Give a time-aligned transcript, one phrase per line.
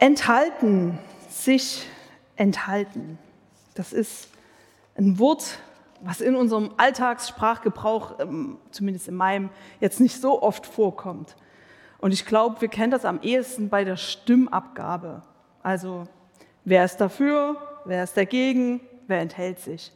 [0.00, 1.86] Enthalten, sich
[2.36, 3.18] enthalten.
[3.74, 4.30] Das ist
[4.96, 5.58] ein Wort,
[6.00, 11.36] was in unserem Alltagssprachgebrauch, ähm, zumindest in meinem, jetzt nicht so oft vorkommt.
[11.98, 15.20] Und ich glaube, wir kennen das am ehesten bei der Stimmabgabe.
[15.62, 16.08] Also
[16.64, 19.92] wer ist dafür, wer ist dagegen, wer enthält sich.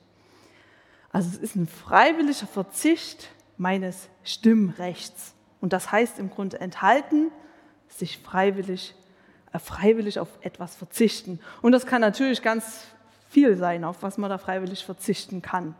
[1.13, 5.33] Also es ist ein freiwilliger Verzicht meines Stimmrechts.
[5.63, 7.31] Und das heißt im Grunde enthalten,
[7.89, 8.95] sich freiwillig,
[9.59, 11.41] freiwillig auf etwas verzichten.
[11.63, 12.85] Und das kann natürlich ganz
[13.29, 15.75] viel sein, auf was man da freiwillig verzichten kann.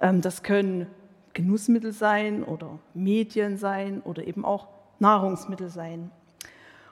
[0.00, 0.86] Ähm, das können
[1.32, 4.68] Genussmittel sein oder Medien sein oder eben auch
[5.00, 6.10] Nahrungsmittel sein.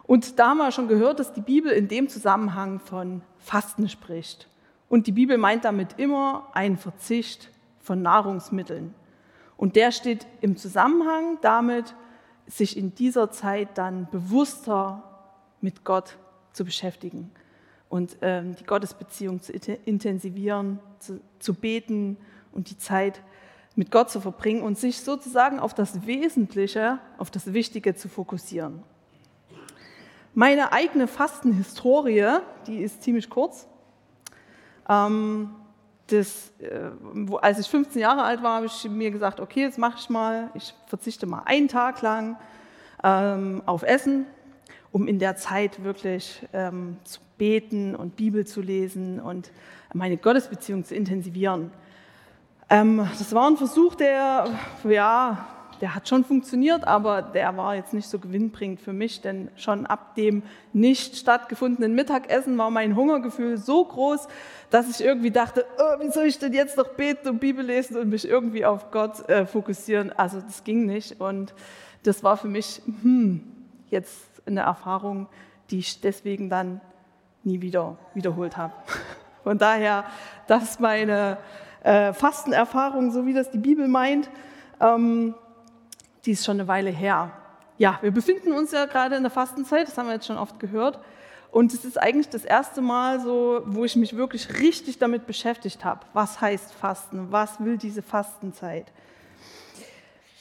[0.04, 4.48] Und da haben wir schon gehört, dass die Bibel in dem Zusammenhang von Fasten spricht.
[4.88, 8.94] Und die Bibel meint damit immer einen Verzicht von Nahrungsmitteln.
[9.56, 11.94] Und der steht im Zusammenhang damit,
[12.46, 15.11] sich in dieser Zeit dann bewusster
[15.62, 16.18] mit Gott
[16.52, 17.30] zu beschäftigen
[17.88, 22.16] und ähm, die Gottesbeziehung zu intensivieren, zu, zu beten
[22.52, 23.22] und die Zeit
[23.74, 28.82] mit Gott zu verbringen und sich sozusagen auf das Wesentliche, auf das Wichtige zu fokussieren.
[30.34, 33.66] Meine eigene Fastenhistorie, die ist ziemlich kurz.
[34.88, 35.50] Ähm,
[36.06, 39.78] das, äh, wo, als ich 15 Jahre alt war, habe ich mir gesagt, okay, jetzt
[39.78, 42.38] mache ich mal, ich verzichte mal einen Tag lang
[43.04, 44.26] ähm, auf Essen,
[44.92, 49.50] um in der Zeit wirklich ähm, zu beten und Bibel zu lesen und
[49.94, 51.70] meine Gottesbeziehung zu intensivieren.
[52.68, 54.46] Ähm, das war ein Versuch, der,
[54.88, 55.46] ja,
[55.80, 59.84] der hat schon funktioniert, aber der war jetzt nicht so gewinnbringend für mich, denn schon
[59.84, 64.28] ab dem nicht stattgefundenen Mittagessen war mein Hungergefühl so groß,
[64.70, 67.96] dass ich irgendwie dachte, oh, wie soll ich denn jetzt noch beten und Bibel lesen
[67.96, 70.12] und mich irgendwie auf Gott äh, fokussieren?
[70.12, 71.52] Also das ging nicht und
[72.04, 73.42] das war für mich hm,
[73.92, 75.28] jetzt eine Erfahrung,
[75.70, 76.80] die ich deswegen dann
[77.44, 78.72] nie wieder wiederholt habe.
[79.44, 80.04] Von daher,
[80.47, 81.38] das ist meine
[81.82, 84.31] äh, Fastenerfahrung, so wie das die Bibel meint,
[84.81, 85.34] ähm,
[86.25, 87.32] die ist schon eine Weile her.
[87.78, 90.60] Ja, wir befinden uns ja gerade in der Fastenzeit, das haben wir jetzt schon oft
[90.60, 91.00] gehört.
[91.50, 95.84] Und es ist eigentlich das erste Mal so, wo ich mich wirklich richtig damit beschäftigt
[95.84, 96.00] habe.
[96.14, 97.31] Was heißt Fasten?
[97.31, 98.86] Was will diese Fastenzeit?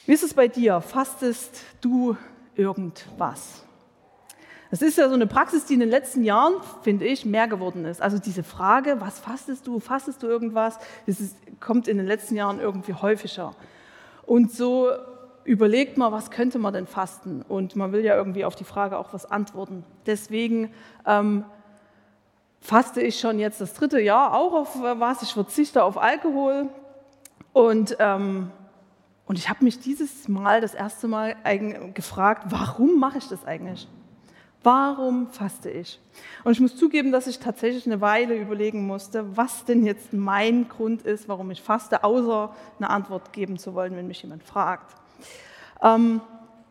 [0.06, 0.80] Wie ist es bei dir?
[0.80, 2.16] Fastest du
[2.54, 3.64] irgendwas?
[4.72, 7.84] Das ist ja so eine Praxis, die in den letzten Jahren, finde ich, mehr geworden
[7.84, 8.00] ist.
[8.00, 12.36] Also diese Frage, was fastest du, fastest du irgendwas, das ist, kommt in den letzten
[12.36, 13.54] Jahren irgendwie häufiger.
[14.24, 14.88] Und so
[15.44, 17.42] überlegt man, was könnte man denn fasten?
[17.46, 19.84] Und man will ja irgendwie auf die Frage auch was antworten.
[20.06, 20.72] Deswegen
[21.06, 21.44] ähm,
[22.62, 25.22] faste ich schon jetzt das dritte Jahr auch auf was.
[25.22, 26.70] Ich verzichte auf Alkohol.
[27.52, 28.50] Und, ähm,
[29.26, 31.36] und ich habe mich dieses Mal, das erste Mal
[31.94, 33.88] gefragt, warum mache ich das eigentlich?
[34.64, 36.00] Warum faste ich?
[36.44, 40.68] Und ich muss zugeben, dass ich tatsächlich eine Weile überlegen musste, was denn jetzt mein
[40.68, 44.94] Grund ist, warum ich faste, außer eine Antwort geben zu wollen, wenn mich jemand fragt.
[45.82, 46.20] Ähm,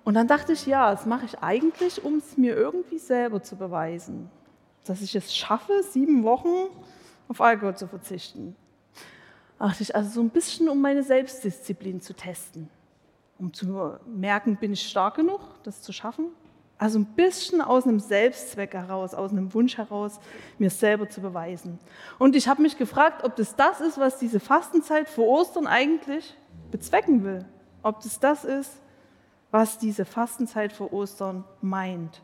[0.03, 3.57] und dann dachte ich, ja, das mache ich eigentlich, um es mir irgendwie selber zu
[3.57, 4.31] beweisen,
[4.85, 6.69] dass ich es schaffe, sieben Wochen
[7.27, 8.55] auf Alkohol zu verzichten.
[9.61, 12.69] Dachte ich, also so ein bisschen, um meine Selbstdisziplin zu testen,
[13.37, 16.31] um zu merken, bin ich stark genug, das zu schaffen
[16.81, 20.19] also ein bisschen aus einem Selbstzweck heraus, aus einem Wunsch heraus,
[20.57, 21.77] mir selber zu beweisen.
[22.17, 26.35] Und ich habe mich gefragt, ob das das ist, was diese Fastenzeit vor Ostern eigentlich
[26.71, 27.45] bezwecken will.
[27.83, 28.71] Ob das das ist,
[29.51, 32.23] was diese Fastenzeit vor Ostern meint.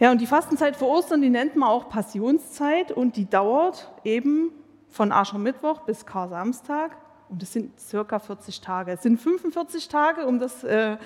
[0.00, 4.50] Ja, und die Fastenzeit vor Ostern, die nennt man auch Passionszeit und die dauert eben
[4.94, 6.96] von Aschermittwoch bis Kar-Samstag.
[7.28, 8.92] Und das sind circa 40 Tage.
[8.92, 10.96] Es sind 45 Tage, um das äh,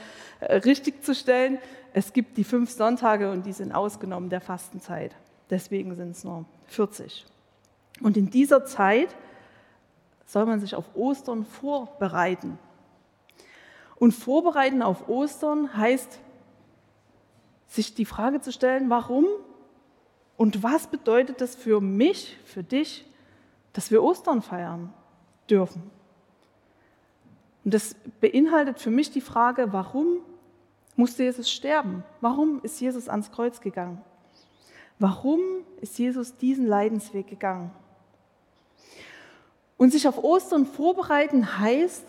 [0.42, 1.58] richtig zu stellen.
[1.94, 5.14] Es gibt die fünf Sonntage und die sind ausgenommen der Fastenzeit.
[5.48, 7.24] Deswegen sind es nur 40.
[8.02, 9.16] Und in dieser Zeit
[10.26, 12.58] soll man sich auf Ostern vorbereiten.
[13.96, 16.18] Und vorbereiten auf Ostern heißt,
[17.68, 19.24] sich die Frage zu stellen, warum
[20.36, 23.06] und was bedeutet das für mich, für dich,
[23.78, 24.92] dass wir Ostern feiern
[25.48, 25.80] dürfen.
[27.64, 30.16] Und das beinhaltet für mich die Frage, warum
[30.96, 32.02] musste Jesus sterben?
[32.20, 34.00] Warum ist Jesus ans Kreuz gegangen?
[34.98, 35.38] Warum
[35.80, 37.70] ist Jesus diesen Leidensweg gegangen?
[39.76, 42.04] Und sich auf Ostern vorbereiten heißt,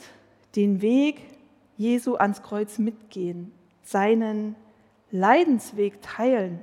[0.56, 1.22] den Weg
[1.78, 3.52] Jesu ans Kreuz mitgehen,
[3.84, 4.56] seinen
[5.12, 6.62] Leidensweg teilen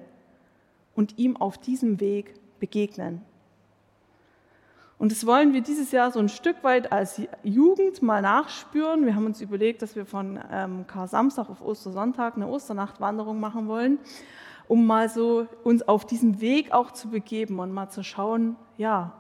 [0.97, 3.23] und ihm auf diesem Weg begegnen.
[4.99, 9.05] Und das wollen wir dieses Jahr so ein Stück weit als Jugend mal nachspüren.
[9.05, 13.69] Wir haben uns überlegt, dass wir von ähm, Kar Samstag auf Ostersonntag eine Osternachtwanderung machen
[13.69, 13.99] wollen.
[14.69, 19.13] um mal so uns auf diesen Weg auch zu begeben und mal zu schauen, ja,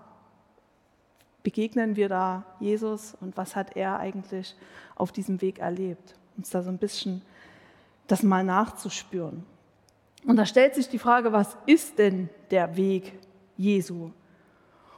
[1.42, 4.56] begegnen wir da Jesus und was hat er eigentlich
[4.96, 6.16] auf diesem Weg erlebt?
[6.36, 7.22] Uns da so ein bisschen
[8.08, 9.44] das mal nachzuspüren.
[10.26, 13.12] Und da stellt sich die Frage, was ist denn der Weg
[13.56, 14.10] Jesu?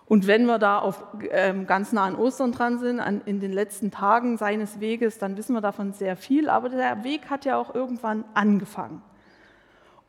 [0.09, 3.53] Und wenn wir da auf ähm, ganz nah an Ostern dran sind, an, in den
[3.53, 6.49] letzten Tagen seines Weges, dann wissen wir davon sehr viel.
[6.49, 9.03] Aber der Weg hat ja auch irgendwann angefangen.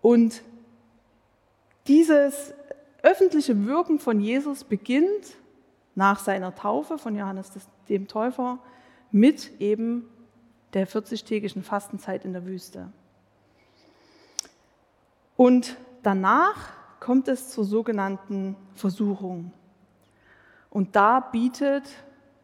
[0.01, 0.41] Und
[1.87, 2.53] dieses
[3.03, 5.35] öffentliche Wirken von Jesus beginnt
[5.95, 7.51] nach seiner Taufe von Johannes
[7.89, 8.59] dem Täufer
[9.11, 10.09] mit eben
[10.73, 12.93] der 40-tägigen Fastenzeit in der Wüste.
[15.35, 16.55] Und danach
[17.01, 19.51] kommt es zur sogenannten Versuchung.
[20.69, 21.83] Und da bietet,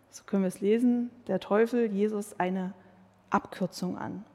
[0.10, 2.74] so können wir es lesen, der Teufel Jesus eine
[3.30, 4.25] Abkürzung an.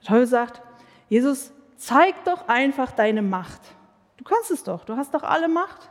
[0.00, 0.62] Der Teufel sagt,
[1.08, 3.60] Jesus, zeig doch einfach deine Macht.
[4.16, 5.90] Du kannst es doch, du hast doch alle Macht.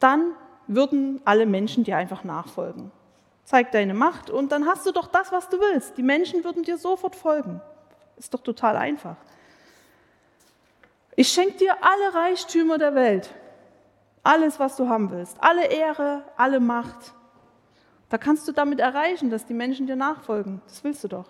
[0.00, 0.32] Dann
[0.66, 2.90] würden alle Menschen dir einfach nachfolgen.
[3.44, 5.96] Zeig deine Macht und dann hast du doch das, was du willst.
[5.96, 7.60] Die Menschen würden dir sofort folgen.
[8.16, 9.16] Ist doch total einfach.
[11.14, 13.30] Ich schenke dir alle Reichtümer der Welt.
[14.26, 15.36] Alles, was du haben willst.
[15.40, 17.14] Alle Ehre, alle Macht.
[18.08, 20.60] Da kannst du damit erreichen, dass die Menschen dir nachfolgen.
[20.66, 21.26] Das willst du doch.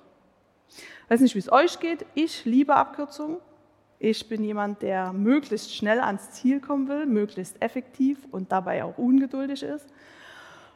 [1.11, 2.07] Weiß nicht, wie es euch geht.
[2.15, 3.37] Ich liebe Abkürzungen.
[3.99, 8.97] Ich bin jemand, der möglichst schnell ans Ziel kommen will, möglichst effektiv und dabei auch
[8.97, 9.87] ungeduldig ist.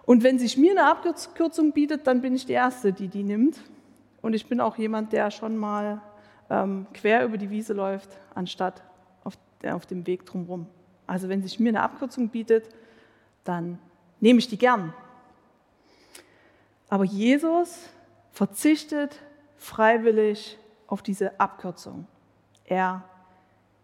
[0.05, 3.63] Und wenn sich mir eine Abkürzung bietet, dann bin ich die Erste, die die nimmt.
[4.21, 6.03] Und ich bin auch jemand, der schon mal
[6.51, 8.83] ähm, quer über die Wiese läuft, anstatt
[9.25, 10.67] auf, auf dem Weg drumherum.
[11.11, 12.69] Also wenn sich mir eine Abkürzung bietet,
[13.43, 13.81] dann
[14.21, 14.95] nehme ich die gern.
[16.89, 17.89] Aber Jesus
[18.31, 19.21] verzichtet
[19.57, 22.07] freiwillig auf diese Abkürzung.
[22.65, 23.03] Er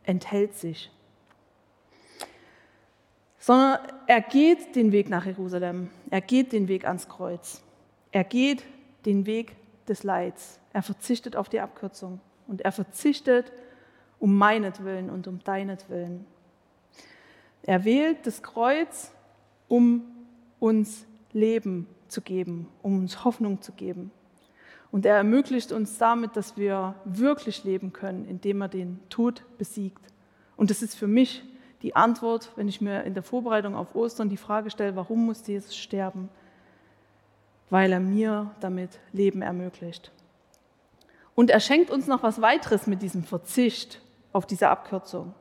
[0.04, 0.92] enthält sich.
[3.40, 5.90] Sondern er geht den Weg nach Jerusalem.
[6.10, 7.60] Er geht den Weg ans Kreuz.
[8.12, 8.62] Er geht
[9.04, 9.56] den Weg
[9.88, 10.60] des Leids.
[10.72, 12.20] Er verzichtet auf die Abkürzung.
[12.46, 13.50] Und er verzichtet
[14.20, 16.24] um meinetwillen und um deinetwillen.
[17.66, 19.12] Er wählt das Kreuz,
[19.68, 20.04] um
[20.60, 24.12] uns Leben zu geben, um uns Hoffnung zu geben.
[24.92, 30.00] Und er ermöglicht uns damit, dass wir wirklich leben können, indem er den Tod besiegt.
[30.56, 31.42] Und das ist für mich
[31.82, 35.46] die Antwort, wenn ich mir in der Vorbereitung auf Ostern die Frage stelle, warum muss
[35.46, 36.28] Jesus sterben?
[37.68, 40.12] Weil er mir damit Leben ermöglicht.
[41.34, 44.00] Und er schenkt uns noch was weiteres mit diesem Verzicht
[44.32, 45.34] auf diese Abkürzung.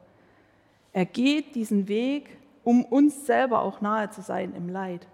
[0.96, 5.06] Er geht diesen Weg, um uns selber auch nahe zu sein im Leid.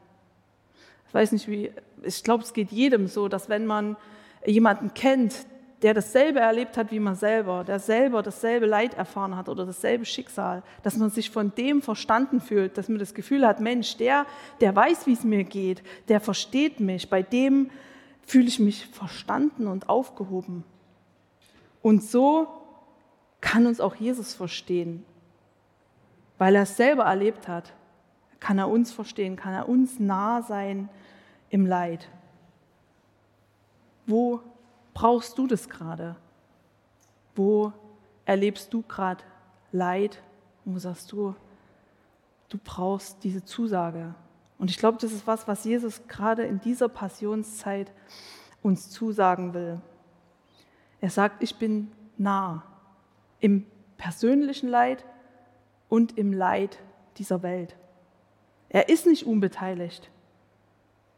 [1.08, 1.72] Ich weiß nicht, wie,
[2.04, 3.98] ich glaube, es geht jedem so, dass wenn man
[4.46, 5.34] jemanden kennt,
[5.82, 10.06] der dasselbe erlebt hat wie man selber, der selber dasselbe Leid erfahren hat oder dasselbe
[10.06, 14.28] Schicksal, dass man sich von dem verstanden fühlt, dass man das Gefühl hat, Mensch, der,
[14.60, 17.72] der weiß, wie es mir geht, der versteht mich, bei dem
[18.22, 20.64] fühle ich mich verstanden und aufgehoben.
[21.82, 22.46] Und so
[23.42, 25.06] kann uns auch Jesus verstehen
[26.42, 27.72] weil er es selber erlebt hat,
[28.40, 30.90] kann er uns verstehen, kann er uns nah sein
[31.52, 32.10] im Leid.
[34.08, 34.42] Wo
[34.96, 36.16] brauchst du das gerade?
[37.36, 37.72] Wo
[38.26, 39.24] erlebst du gerade
[39.72, 40.24] Leid?
[40.66, 41.36] Wo sagst du,
[42.50, 44.16] du brauchst diese Zusage?
[44.58, 47.92] Und ich glaube, das ist was, was Jesus gerade in dieser Passionszeit
[48.64, 49.80] uns zusagen will.
[51.02, 52.64] Er sagt, ich bin nah
[53.40, 53.64] im
[53.98, 55.06] persönlichen Leid,
[55.92, 56.80] und im Leid
[57.18, 57.76] dieser Welt.
[58.70, 60.10] Er ist nicht unbeteiligt.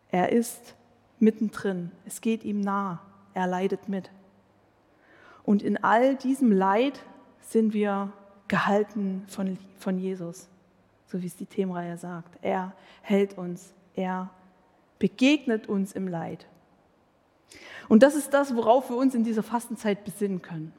[0.09, 0.73] Er ist
[1.19, 1.91] mittendrin.
[2.07, 2.99] Es geht ihm nah.
[3.35, 4.09] Er leidet mit.
[5.43, 6.99] Und in all diesem Leid
[7.39, 8.11] sind wir
[8.47, 10.49] gehalten von, von Jesus,
[11.05, 12.39] so wie es die Themenreihe sagt.
[12.41, 13.75] Er hält uns.
[13.93, 14.31] Er
[14.97, 16.47] begegnet uns im Leid.
[17.89, 20.73] Und das ist das, worauf wir uns in dieser Fastenzeit besinnen können.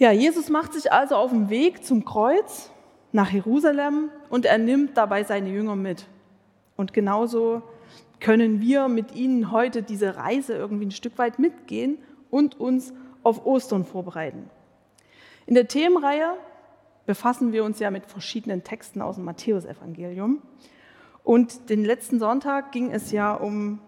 [0.00, 2.70] Ja, Jesus macht sich also auf den Weg zum Kreuz
[3.12, 6.06] nach Jerusalem und er nimmt dabei seine Jünger mit.
[6.74, 7.60] Und genauso
[8.18, 11.98] können wir mit ihnen heute diese Reise irgendwie ein Stück weit mitgehen
[12.30, 14.48] und uns auf Ostern vorbereiten.
[15.44, 16.32] In der Themenreihe
[17.04, 20.40] befassen wir uns ja mit verschiedenen Texten aus dem Matthäusevangelium.
[21.24, 23.80] Und den letzten Sonntag ging es ja um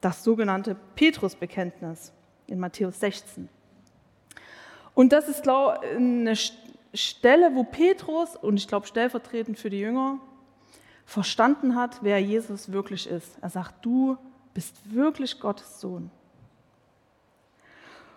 [0.00, 2.12] das sogenannte Petrusbekenntnis
[2.48, 3.48] in Matthäus 16.
[4.96, 6.34] Und das ist glaub, eine
[6.94, 10.18] Stelle, wo Petrus, und ich glaube stellvertretend für die Jünger,
[11.04, 13.36] verstanden hat, wer Jesus wirklich ist.
[13.42, 14.16] Er sagt, du
[14.54, 16.10] bist wirklich Gottes Sohn.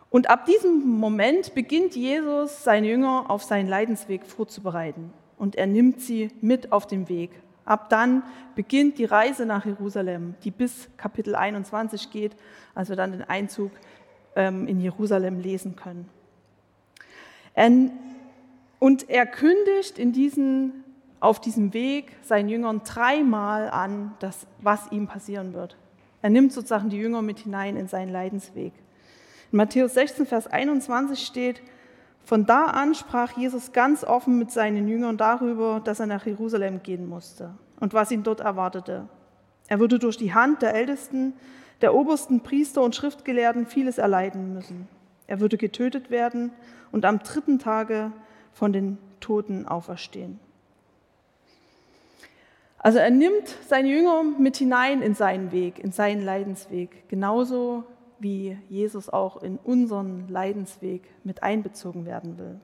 [0.09, 5.11] Und ab diesem Moment beginnt Jesus, seine Jünger auf seinen Leidensweg vorzubereiten.
[5.37, 7.31] Und er nimmt sie mit auf den Weg.
[7.65, 8.23] Ab dann
[8.55, 12.37] beginnt die Reise nach Jerusalem, die bis Kapitel 21 geht,
[12.73, 13.71] als wir dann den Einzug
[14.37, 16.09] ähm, in Jerusalem lesen können.
[18.79, 20.83] Und er kündigt in diesen,
[21.19, 25.75] auf diesem Weg seinen Jüngern dreimal an, dass, was ihm passieren wird.
[26.21, 28.73] Er nimmt sozusagen die Jünger mit hinein in seinen Leidensweg.
[29.51, 31.61] In Matthäus 16, Vers 21 steht,
[32.23, 36.83] von da an sprach Jesus ganz offen mit seinen Jüngern darüber, dass er nach Jerusalem
[36.83, 39.07] gehen musste und was ihn dort erwartete.
[39.67, 41.33] Er würde durch die Hand der Ältesten,
[41.81, 44.87] der obersten Priester und Schriftgelehrten vieles erleiden müssen.
[45.29, 46.51] Er würde getötet werden
[46.91, 48.11] und am dritten Tage
[48.51, 50.39] von den Toten auferstehen.
[52.79, 57.83] Also er nimmt seine Jünger mit hinein in seinen Weg, in seinen Leidensweg, genauso
[58.17, 62.59] wie Jesus auch in unseren Leidensweg mit einbezogen werden will.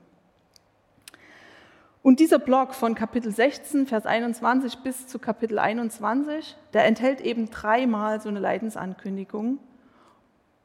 [2.02, 7.48] Und dieser Block von Kapitel 16, Vers 21 bis zu Kapitel 21, der enthält eben
[7.48, 9.60] dreimal so eine Leidensankündigung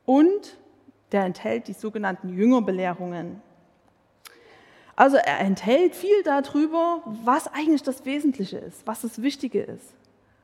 [0.05, 0.58] und
[1.11, 3.41] der enthält die sogenannten Jüngerbelehrungen.
[4.95, 9.93] Also er enthält viel darüber, was eigentlich das Wesentliche ist, was das Wichtige ist,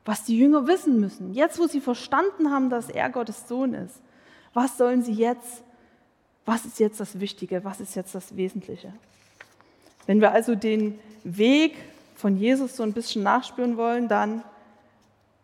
[0.04, 1.32] was die Jünger wissen müssen.
[1.32, 4.00] Jetzt, wo sie verstanden haben, dass er Gottes Sohn ist,
[4.54, 5.62] was sollen sie jetzt,
[6.44, 8.92] was ist jetzt das Wichtige, was ist jetzt das Wesentliche?
[10.06, 11.76] Wenn wir also den Weg
[12.16, 14.42] von Jesus so ein bisschen nachspüren wollen, dann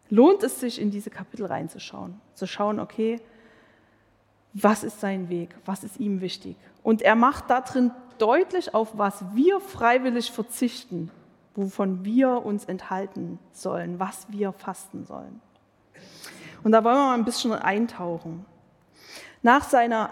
[0.08, 2.20] lohnt es sich, in diese Kapitel reinzuschauen.
[2.34, 3.20] Zu schauen, okay,
[4.54, 6.56] was ist sein Weg, was ist ihm wichtig.
[6.82, 11.10] Und er macht darin deutlich, auf was wir freiwillig verzichten,
[11.56, 15.40] wovon wir uns enthalten sollen, was wir fasten sollen.
[16.62, 18.46] Und da wollen wir mal ein bisschen eintauchen.
[19.42, 20.10] Nach seiner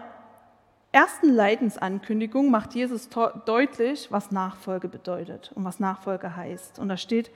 [0.91, 3.09] ersten Leidensankündigung macht Jesus
[3.47, 6.79] deutlich, was Nachfolge bedeutet und was Nachfolge heißt.
[6.79, 7.31] Und da steht,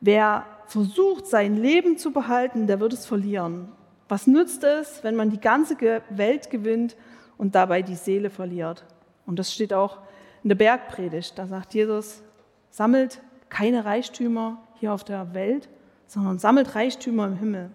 [0.00, 3.72] wer versucht, sein Leben zu behalten, der wird es verlieren.
[4.08, 5.76] Was nützt es, wenn man die ganze
[6.10, 6.96] Welt gewinnt
[7.38, 8.84] und dabei die Seele verliert?
[9.26, 9.98] Und das steht auch
[10.42, 11.38] in der Bergpredigt.
[11.38, 12.22] Da sagt Jesus,
[12.70, 15.68] sammelt keine Reichtümer hier auf der Welt,
[16.06, 17.70] sondern sammelt Reichtümer im Himmel.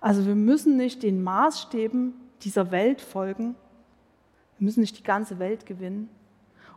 [0.00, 3.54] Also wir müssen nicht den Maßstäben dieser Welt folgen.
[4.58, 6.08] Wir müssen nicht die ganze Welt gewinnen.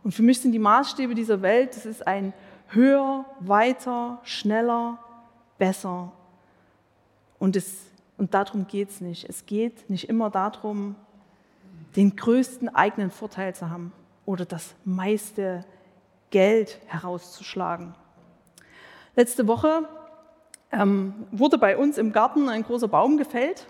[0.02, 2.32] Und für mich sind die Maßstäbe dieser Welt, das ist ein
[2.68, 4.98] höher, weiter, schneller,
[5.58, 6.12] besser.
[7.38, 7.87] Und, es,
[8.18, 9.28] und darum geht es nicht.
[9.28, 10.96] Es geht nicht immer darum,
[11.96, 13.92] den größten eigenen Vorteil zu haben
[14.26, 15.64] oder das meiste
[16.30, 17.94] Geld herauszuschlagen.
[19.16, 19.88] Letzte Woche
[20.70, 23.66] ähm, wurde bei uns im Garten ein großer Baum gefällt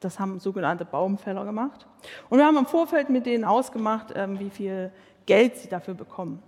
[0.00, 1.86] das haben sogenannte Baumfäller gemacht.
[2.28, 4.92] Und wir haben im Vorfeld mit denen ausgemacht, ähm, wie viel
[5.26, 6.42] Geld sie dafür bekommen.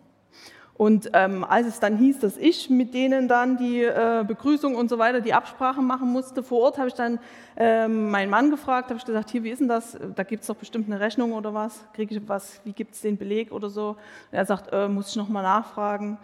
[0.81, 4.89] Und ähm, als es dann hieß, dass ich mit denen dann die äh, Begrüßung und
[4.89, 7.19] so weiter, die Absprache machen musste vor Ort, habe ich dann
[7.59, 9.99] ähm, meinen Mann gefragt, habe ich gesagt, hier, wie ist denn das?
[10.15, 11.85] Da gibt es doch bestimmt eine Rechnung oder was?
[11.93, 12.63] Kriege ich was?
[12.65, 13.89] Wie gibt es den Beleg oder so?
[13.91, 13.99] Und
[14.31, 16.17] er sagt, äh, muss ich nochmal nachfragen.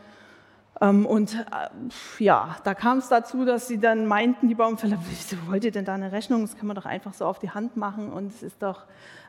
[0.81, 5.37] Ähm, und äh, ja, da kam es dazu, dass sie dann meinten, die Baumfäller, wieso
[5.49, 6.41] wollt ihr denn da eine Rechnung?
[6.41, 8.85] Das kann man doch einfach so auf die Hand machen und es ist doch,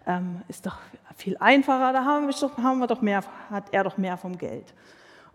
[0.06, 0.78] ähm, ist doch
[1.18, 4.38] viel einfacher, da haben wir, doch, haben wir doch mehr, hat er doch mehr vom
[4.38, 4.74] Geld.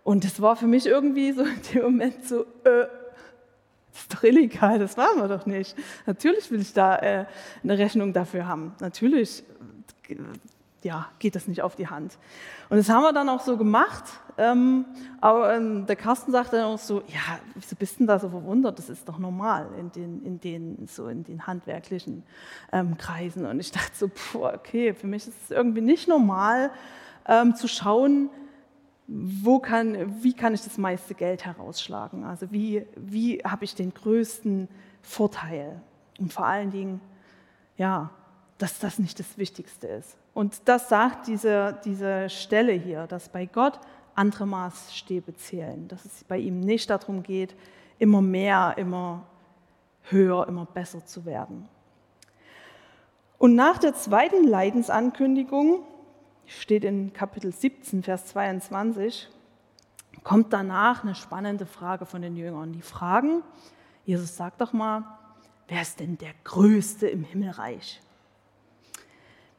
[0.04, 2.86] Und das war für mich irgendwie so in dem Moment so, äh,
[3.92, 5.76] das ist doch illegal, das machen wir doch nicht.
[6.06, 7.26] Natürlich will ich da äh,
[7.62, 8.74] eine Rechnung dafür haben.
[8.80, 9.44] Natürlich
[10.82, 12.18] ja, geht das nicht auf die Hand.
[12.68, 14.04] Und das haben wir dann auch so gemacht.
[14.38, 14.84] Ähm,
[15.20, 18.78] aber ähm, der Carsten sagte dann auch so, ja, wieso bist du da so verwundert?
[18.78, 22.24] Das ist doch normal in den, in den, so in den handwerklichen
[22.72, 23.46] ähm, Kreisen.
[23.46, 26.70] Und ich dachte so, puh, okay, für mich ist es irgendwie nicht normal
[27.28, 28.30] ähm, zu schauen,
[29.14, 32.24] wo kann, wie kann ich das meiste Geld herausschlagen?
[32.24, 34.68] Also wie, wie habe ich den größten
[35.02, 35.80] Vorteil?
[36.18, 37.00] Und vor allen Dingen,
[37.76, 38.10] ja,
[38.58, 40.16] dass das nicht das Wichtigste ist.
[40.34, 43.78] Und das sagt diese, diese Stelle hier, dass bei Gott
[44.14, 47.54] andere Maßstäbe zählen, dass es bei ihm nicht darum geht,
[47.98, 49.26] immer mehr, immer
[50.04, 51.68] höher, immer besser zu werden.
[53.38, 55.80] Und nach der zweiten Leidensankündigung,
[56.46, 59.28] steht in Kapitel 17, Vers 22,
[60.24, 62.72] kommt danach eine spannende Frage von den Jüngern.
[62.72, 63.42] Die fragen,
[64.04, 65.04] Jesus sagt doch mal,
[65.68, 68.00] wer ist denn der Größte im Himmelreich?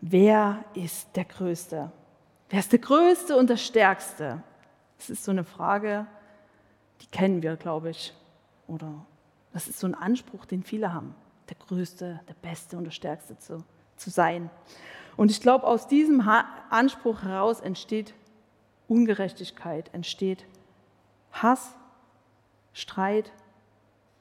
[0.04, 1.92] wer ist der Größte?
[2.50, 4.44] Wer ist der Größte und der Stärkste?
[4.98, 6.06] Das ist so eine Frage,
[7.02, 8.14] die kennen wir, glaube ich.
[8.68, 9.06] Oder
[9.54, 11.16] das ist so ein Anspruch, den viele haben,
[11.50, 13.64] der Größte, der Beste und der Stärkste zu,
[13.96, 14.50] zu sein.
[15.16, 16.28] Und ich glaube, aus diesem
[16.70, 18.14] Anspruch heraus entsteht
[18.88, 20.46] Ungerechtigkeit, entsteht
[21.32, 21.76] Hass,
[22.74, 23.32] Streit,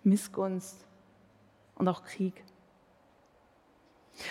[0.04, 0.84] Missgunst
[1.76, 2.44] und auch Krieg.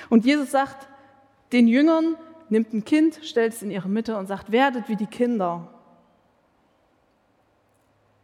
[0.09, 0.87] Und Jesus sagt
[1.51, 2.15] den Jüngern,
[2.49, 5.67] nimmt ein Kind, stellt es in ihre Mitte und sagt, werdet wie die Kinder.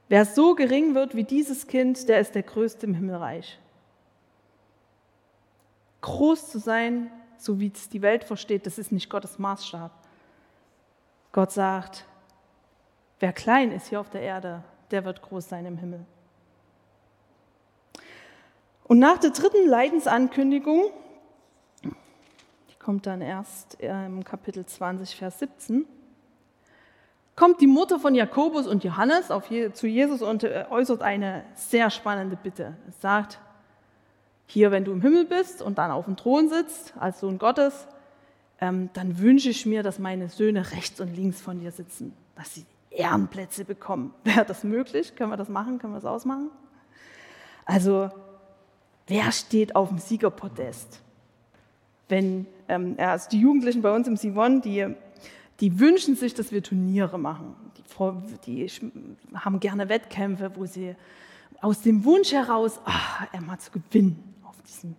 [0.10, 3.60] Wer so gering wird wie dieses Kind, der ist der Größte im Himmelreich.
[6.02, 9.92] Groß zu sein, so wie es die Welt versteht, das ist nicht Gottes Maßstab.
[11.32, 12.06] Gott sagt,
[13.20, 16.06] wer klein ist hier auf der Erde, der wird groß sein im Himmel.
[18.86, 20.86] Und nach der dritten Leidensankündigung,
[21.84, 25.86] die kommt dann erst im Kapitel 20, Vers 17,
[27.36, 31.90] kommt die Mutter von Jakobus und Johannes auf, zu Jesus und äh, äußert eine sehr
[31.92, 32.76] spannende Bitte.
[32.90, 33.40] Es sagt,
[34.48, 37.88] hier, wenn du im Himmel bist und dann auf dem Thron sitzt als Sohn Gottes,
[38.60, 42.56] ähm, dann wünsche ich mir, dass meine Söhne rechts und links von dir sitzen, dass
[42.56, 44.14] sie Ehrenplätze bekommen.
[44.24, 45.16] Wäre das möglich?
[45.16, 45.78] Können wir das machen?
[45.78, 46.50] Können wir das ausmachen?
[47.66, 48.10] Also
[49.08, 51.00] Wer steht auf dem Siegerpodest?
[52.10, 54.86] Wenn, ähm, also die Jugendlichen bei uns im Sivon, die,
[55.62, 57.56] die wünschen sich, dass wir Turniere machen.
[58.46, 58.70] Die, die
[59.34, 60.96] haben gerne Wettkämpfe, wo sie
[61.62, 64.36] aus dem Wunsch heraus, ach, mal zu gewinnen,
[64.68, 64.96] diesem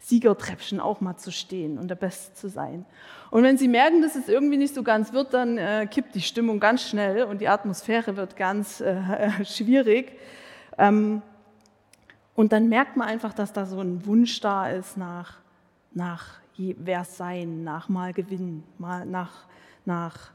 [0.00, 2.84] Siegertreppchen auch mal zu stehen und der Beste zu sein.
[3.30, 6.20] Und wenn sie merken, dass es irgendwie nicht so ganz wird, dann äh, kippt die
[6.20, 10.18] Stimmung ganz schnell und die Atmosphäre wird ganz äh, schwierig.
[10.76, 11.22] Ähm,
[12.34, 15.38] und dann merkt man einfach, dass da so ein Wunsch da ist nach,
[15.92, 19.46] nach wer sein, nach mal gewinnen, mal nach,
[19.84, 20.32] nach,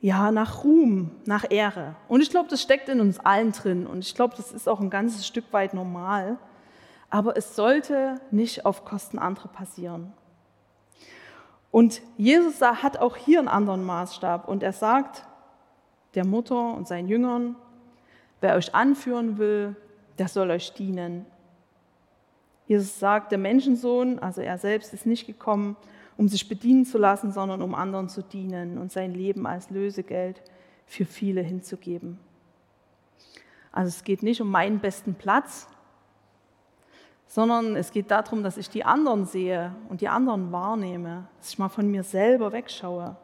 [0.00, 1.96] ja, nach Ruhm, nach Ehre.
[2.08, 3.86] Und ich glaube, das steckt in uns allen drin.
[3.86, 6.38] Und ich glaube, das ist auch ein ganzes Stück weit normal.
[7.10, 10.12] Aber es sollte nicht auf Kosten anderer passieren.
[11.70, 14.48] Und Jesus hat auch hier einen anderen Maßstab.
[14.48, 15.26] Und er sagt
[16.14, 17.56] der Mutter und seinen Jüngern,
[18.40, 19.76] wer euch anführen will,
[20.18, 21.26] der soll euch dienen.
[22.66, 25.76] Jesus sagt, der Menschensohn, also er selbst ist nicht gekommen,
[26.16, 30.42] um sich bedienen zu lassen, sondern um anderen zu dienen und sein Leben als Lösegeld
[30.86, 32.18] für viele hinzugeben.
[33.70, 35.68] Also es geht nicht um meinen besten Platz,
[37.36, 41.58] sondern es geht darum, dass ich die anderen sehe und die anderen wahrnehme, dass ich
[41.58, 43.14] mal von mir selber wegschaue.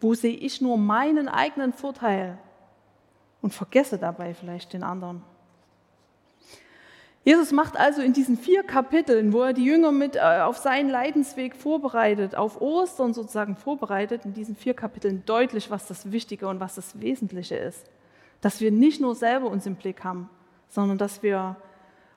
[0.00, 2.38] Wo sehe ich nur meinen eigenen Vorteil
[3.42, 5.22] und vergesse dabei vielleicht den anderen?
[7.22, 10.88] Jesus macht also in diesen vier Kapiteln, wo er die Jünger mit äh, auf seinen
[10.88, 16.58] Leidensweg vorbereitet, auf Ostern sozusagen vorbereitet, in diesen vier Kapiteln deutlich, was das Wichtige und
[16.58, 17.84] was das Wesentliche ist.
[18.40, 20.30] Dass wir nicht nur selber uns im Blick haben,
[20.68, 21.56] sondern dass wir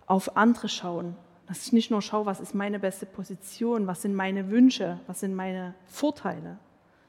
[0.06, 1.16] auf andere schauen.
[1.48, 5.20] Dass ich nicht nur schaue, was ist meine beste Position, was sind meine Wünsche, was
[5.20, 6.58] sind meine Vorteile,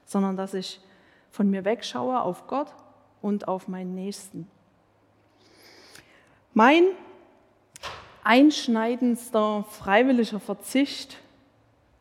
[0.05, 0.81] sondern dass ich
[1.31, 2.73] von mir wegschaue auf Gott
[3.21, 4.49] und auf meinen Nächsten.
[6.53, 6.85] Mein
[8.23, 11.17] einschneidendster freiwilliger Verzicht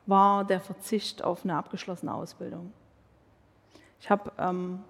[0.06, 2.72] war der Verzicht auf eine abgeschlossene Ausbildung.
[4.00, 4.84] Ich habe ähm,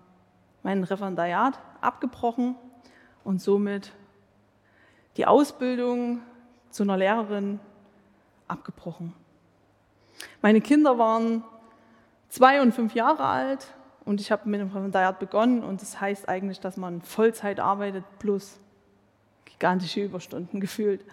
[0.63, 2.57] mein Referendariat abgebrochen
[3.23, 3.93] und somit
[5.17, 6.21] die Ausbildung
[6.71, 7.61] zu einer Lehrerin
[8.49, 9.15] abgebrochen.
[10.43, 11.45] Meine Kinder waren
[12.29, 13.67] zwei und fünf Jahre alt
[14.05, 18.05] und ich habe mit dem Referendariat begonnen und das heißt eigentlich, dass man Vollzeit arbeitet
[18.19, 18.59] plus
[19.45, 21.05] gigantische Überstunden gefühlt.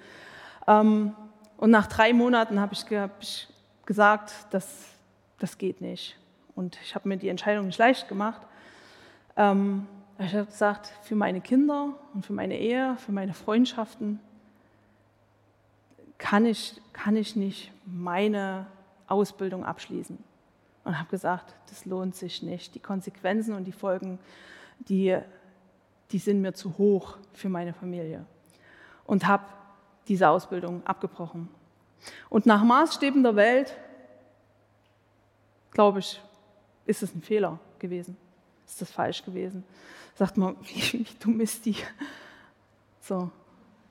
[0.68, 1.16] Ähm,
[1.58, 2.86] und nach drei Monaten habe ich,
[3.86, 4.68] gesagt, das,
[5.38, 6.18] das geht nicht.
[6.56, 8.42] Und ich habe mir die Entscheidung nicht leicht gemacht.
[9.36, 9.88] Ähm,
[10.26, 14.20] ich habe gesagt, für meine Kinder und für meine Ehe, für meine Freundschaften
[16.18, 18.68] kann ich, kann ich nicht meine
[19.08, 20.18] Ausbildung abschließen.
[20.84, 22.76] Und habe gesagt, das lohnt sich nicht.
[22.76, 24.20] Die Konsequenzen und die Folgen,
[24.80, 25.18] die
[26.12, 28.26] die sind mir zu hoch für meine Familie.
[29.06, 29.46] Und habe
[30.08, 31.50] diese Ausbildung abgebrochen.
[32.30, 33.76] Und nach Maßstäben der Welt,
[35.72, 36.22] glaube ich,
[36.86, 38.18] ist es ein Fehler gewesen.
[38.72, 39.66] Ist das falsch gewesen?
[40.16, 41.76] Sagt man, wie, wie dumm ist die?
[43.02, 43.30] So,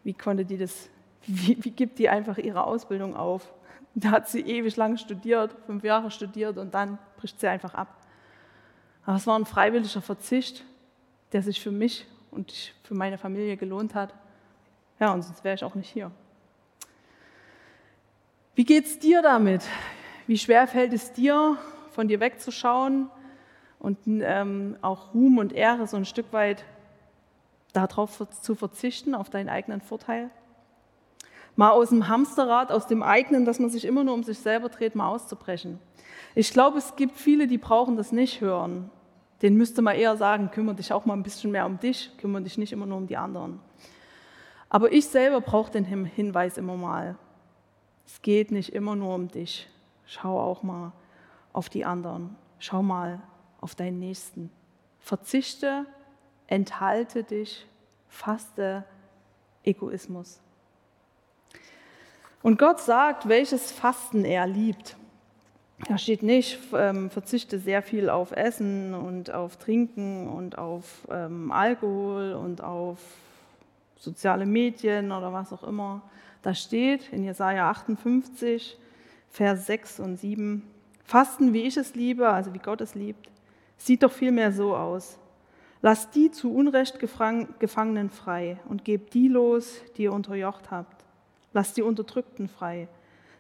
[0.03, 0.89] wie konnte die das,
[1.27, 3.53] wie, wie gibt die einfach ihre Ausbildung auf?
[3.95, 7.95] Da hat sie ewig lang studiert, fünf Jahre studiert und dann bricht sie einfach ab.
[9.05, 10.65] Aber es war ein freiwilliger Verzicht
[11.33, 14.15] der sich für mich und für meine Familie gelohnt hat.
[14.99, 16.11] Ja, und sonst wäre ich auch nicht hier.
[18.55, 19.63] Wie geht es dir damit?
[20.27, 21.57] Wie schwer fällt es dir,
[21.93, 23.09] von dir wegzuschauen
[23.81, 26.65] und ähm, auch Ruhm und Ehre so ein Stück weit
[27.73, 30.31] darauf zu verzichten, auf deinen eigenen Vorteil?
[31.57, 34.71] mal aus dem Hamsterrad, aus dem eigenen, dass man sich immer nur um sich selber
[34.71, 35.79] dreht, mal auszubrechen.
[36.35, 38.91] Ich glaube, es gibt viele, die brauchen das nicht hören.
[39.43, 42.43] Den müsste man eher sagen, kümmere dich auch mal ein bisschen mehr um dich, kümmere
[42.43, 43.61] dich nicht immer nur um die anderen.
[44.71, 47.17] Aber ich selber brauche den Hinweis immer mal.
[48.07, 49.69] Es geht nicht immer nur um dich.
[50.07, 50.93] Schau auch mal
[51.53, 52.37] auf die anderen.
[52.59, 53.21] Schau mal
[53.61, 54.51] auf deinen Nächsten.
[55.01, 55.87] Verzichte,
[56.47, 57.67] enthalte dich,
[58.09, 58.85] faste
[59.63, 60.41] Egoismus.
[62.43, 64.97] Und Gott sagt, welches Fasten er liebt.
[65.89, 71.53] Da steht nicht, ähm, verzichte sehr viel auf Essen und auf Trinken und auf ähm,
[71.53, 72.99] Alkohol und auf
[73.97, 76.03] soziale Medien oder was auch immer.
[76.43, 78.79] Da steht in Jesaja 58,
[79.31, 80.63] Vers 6 und 7,
[81.05, 83.29] Fasten, wie ich es liebe, also wie Gott es liebt,
[83.81, 85.19] sieht doch vielmehr so aus.
[85.83, 91.05] Lasst die zu Unrecht Gefangenen frei und gebt die los, die ihr unterjocht habt.
[91.55, 92.89] Lasst die Unterdrückten frei.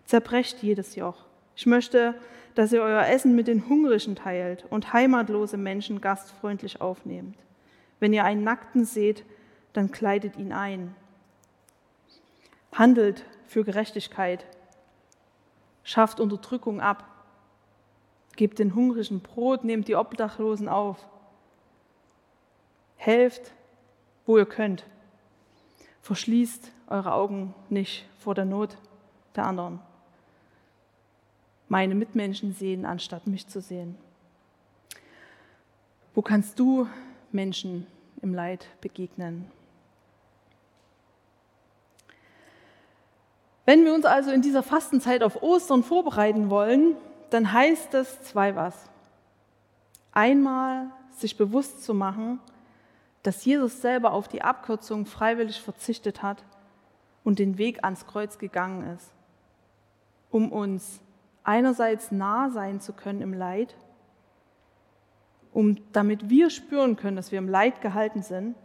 [0.06, 1.26] Zerbrecht jedes Joch.
[1.54, 2.14] Ich möchte,
[2.54, 7.36] dass ihr euer Essen mit den Hungrigen teilt und heimatlose Menschen gastfreundlich aufnehmt.
[8.00, 9.24] Wenn ihr einen Nackten seht,
[9.74, 10.94] dann kleidet ihn ein.
[12.72, 14.46] Handelt für Gerechtigkeit.
[15.84, 17.04] Schafft Unterdrückung ab.
[18.40, 20.96] Gebt den Hungrigen Brot, nehmt die Obdachlosen auf.
[22.96, 23.52] Helft,
[24.24, 24.86] wo ihr könnt.
[26.00, 28.78] Verschließt eure Augen nicht vor der Not
[29.36, 29.80] der anderen
[31.68, 33.96] meine Mitmenschen sehen, anstatt mich zu sehen?
[36.14, 36.88] Wo kannst du
[37.30, 37.86] Menschen
[38.22, 39.44] im Leid begegnen?
[43.66, 46.96] Wenn wir uns also in dieser Fastenzeit auf Ostern vorbereiten wollen,
[47.30, 48.88] dann heißt das zwei was.
[50.12, 52.40] Einmal sich bewusst zu machen,
[53.22, 56.42] dass Jesus selber auf die Abkürzung freiwillig verzichtet hat
[57.22, 59.12] und den Weg ans Kreuz gegangen ist,
[60.30, 61.00] um uns
[61.44, 63.74] einerseits nah sein zu können im Leid,
[65.52, 68.56] um damit wir spüren können, dass wir im Leid gehalten sind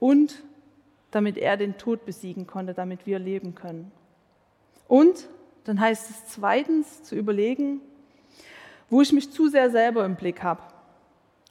[0.00, 0.42] und
[1.10, 3.92] damit er den Tod besiegen konnte, damit wir leben können.
[4.88, 5.28] Und
[5.64, 7.80] dann heißt es zweitens zu überlegen,
[8.90, 10.62] wo ich mich zu sehr selber im Blick habe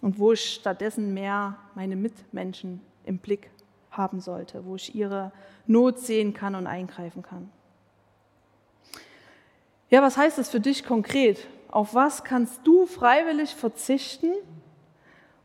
[0.01, 3.49] und wo ich stattdessen mehr meine Mitmenschen im Blick
[3.91, 5.31] haben sollte, wo ich ihre
[5.65, 7.49] Not sehen kann und eingreifen kann.
[9.89, 11.47] Ja, was heißt das für dich konkret?
[11.69, 14.31] Auf was kannst du freiwillig verzichten,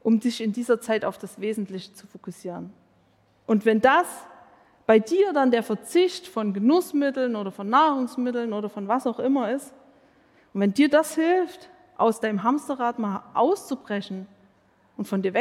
[0.02, 2.72] um dich in dieser Zeit auf das Wesentliche zu fokussieren?
[3.46, 4.06] Und wenn das
[4.88, 9.52] bei dir dann der Verzicht von Genussmitteln oder von Nahrungsmitteln oder von was auch immer
[9.52, 9.74] ist,
[10.54, 14.26] und wenn dir das hilft, aus deinem Hamsterrad mal auszubrechen
[14.96, 15.34] und von dir,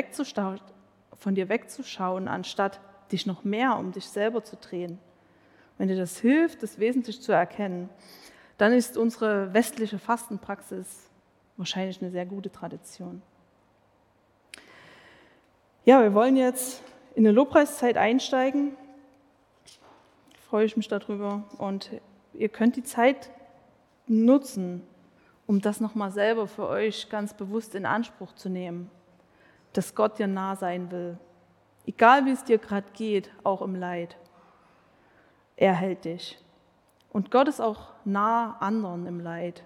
[1.13, 2.81] von dir wegzuschauen, anstatt
[3.13, 4.99] dich noch mehr um dich selber zu drehen,
[5.77, 7.87] wenn dir das hilft, das Wesentliche zu erkennen,
[8.57, 11.09] dann ist unsere westliche Fastenpraxis
[11.55, 13.21] wahrscheinlich eine sehr gute Tradition.
[15.85, 16.83] Ja, wir wollen jetzt
[17.15, 18.75] in eine Lobpreiszeit einsteigen.
[20.49, 21.43] Freue ich mich darüber.
[21.57, 21.91] Und
[22.33, 23.29] ihr könnt die Zeit
[24.07, 24.81] nutzen,
[25.45, 28.89] um das nochmal selber für euch ganz bewusst in Anspruch zu nehmen,
[29.73, 31.17] dass Gott dir nah sein will.
[31.85, 34.15] Egal wie es dir gerade geht, auch im Leid.
[35.57, 36.37] Er hält dich.
[37.09, 39.63] Und Gott ist auch nah anderen im Leid.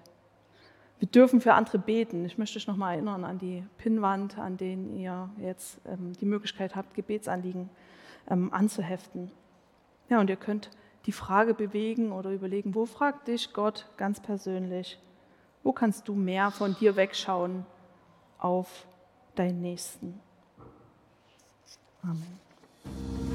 [0.98, 2.24] Wir dürfen für andere beten.
[2.24, 6.26] Ich möchte euch noch mal erinnern an die Pinnwand, an denen ihr jetzt ähm, die
[6.26, 7.70] Möglichkeit habt, Gebetsanliegen
[8.28, 9.30] ähm, anzuheften.
[10.12, 10.68] Ja, und ihr könnt
[11.06, 14.98] die Frage bewegen oder überlegen, wo fragt dich Gott ganz persönlich?
[15.62, 17.64] Wo kannst du mehr von dir wegschauen
[18.36, 18.86] auf
[19.34, 20.20] deinen Nächsten?
[22.02, 23.31] Amen.